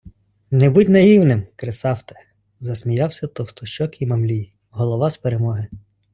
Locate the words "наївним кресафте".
0.89-2.15